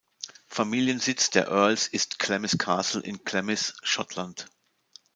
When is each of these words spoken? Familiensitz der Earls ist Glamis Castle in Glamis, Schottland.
Familiensitz 0.47 1.29
der 1.29 1.49
Earls 1.49 1.85
ist 1.87 2.17
Glamis 2.17 2.57
Castle 2.57 3.01
in 3.01 3.23
Glamis, 3.23 3.75
Schottland. 3.83 4.47